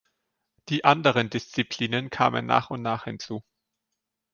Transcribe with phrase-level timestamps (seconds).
[0.69, 3.43] Die anderen Disziplinen kamen nach und nach hinzu.